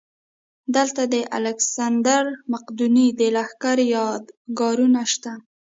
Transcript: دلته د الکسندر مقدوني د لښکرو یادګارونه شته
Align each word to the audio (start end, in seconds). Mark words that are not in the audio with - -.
دلته 0.75 1.01
د 1.13 1.15
الکسندر 1.37 2.23
مقدوني 2.53 3.07
د 3.19 3.21
لښکرو 3.35 3.85
یادګارونه 3.95 5.01
شته 5.13 5.31